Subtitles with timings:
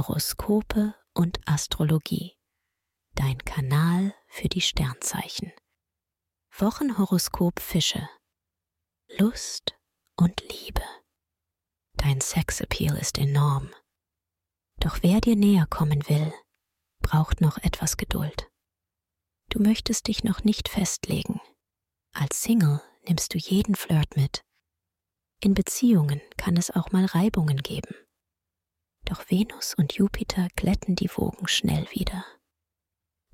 [0.00, 2.34] Horoskope und Astrologie.
[3.16, 5.52] Dein Kanal für die Sternzeichen.
[6.56, 8.08] Wochenhoroskop Fische.
[9.18, 9.78] Lust
[10.16, 10.82] und Liebe.
[11.96, 13.74] Dein Sexappeal ist enorm.
[14.78, 16.32] Doch wer dir näher kommen will,
[17.02, 18.50] braucht noch etwas Geduld.
[19.50, 21.42] Du möchtest dich noch nicht festlegen.
[22.14, 24.40] Als Single nimmst du jeden Flirt mit.
[25.42, 27.94] In Beziehungen kann es auch mal Reibungen geben.
[29.10, 32.24] Doch Venus und Jupiter glätten die Wogen schnell wieder.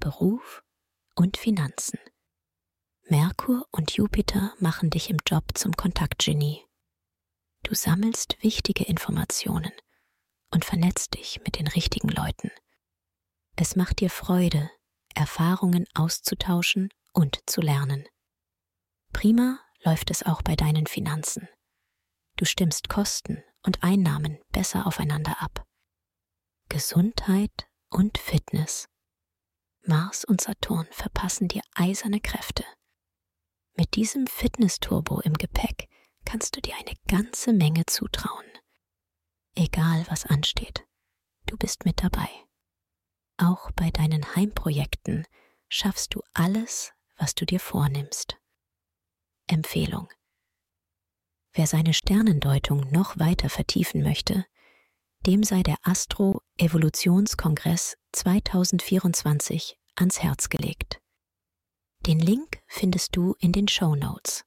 [0.00, 0.64] Beruf
[1.14, 1.98] und Finanzen.
[3.10, 6.64] Merkur und Jupiter machen dich im Job zum Kontaktgenie.
[7.62, 9.72] Du sammelst wichtige Informationen
[10.50, 12.50] und vernetzt dich mit den richtigen Leuten.
[13.56, 14.70] Es macht dir Freude,
[15.14, 18.06] Erfahrungen auszutauschen und zu lernen.
[19.12, 21.50] Prima läuft es auch bei deinen Finanzen.
[22.36, 25.65] Du stimmst Kosten und Einnahmen besser aufeinander ab.
[26.68, 28.88] Gesundheit und Fitness.
[29.82, 32.64] Mars und Saturn verpassen dir eiserne Kräfte.
[33.76, 35.88] Mit diesem Fitness-Turbo im Gepäck
[36.24, 38.46] kannst du dir eine ganze Menge zutrauen.
[39.54, 40.84] Egal was ansteht,
[41.46, 42.28] du bist mit dabei.
[43.38, 45.24] Auch bei deinen Heimprojekten
[45.68, 48.38] schaffst du alles, was du dir vornimmst.
[49.46, 50.08] Empfehlung.
[51.52, 54.44] Wer seine Sternendeutung noch weiter vertiefen möchte,
[55.26, 61.00] dem sei der Astro Evolutionskongress 2024 ans Herz gelegt.
[62.06, 64.44] Den Link findest du in den Show Notes.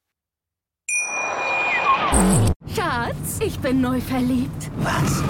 [2.73, 4.71] Schatz, ich bin neu verliebt.
[4.77, 5.21] Was?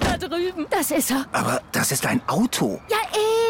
[0.00, 0.66] Da drüben.
[0.70, 1.26] Das ist er.
[1.32, 2.80] Aber das ist ein Auto.
[2.90, 2.98] Ja,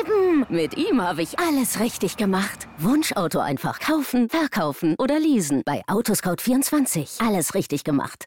[0.00, 0.46] eben.
[0.48, 2.68] Mit ihm habe ich alles richtig gemacht.
[2.78, 5.62] Wunschauto einfach kaufen, verkaufen oder leasen.
[5.66, 7.26] Bei Autoscout24.
[7.26, 8.26] Alles richtig gemacht.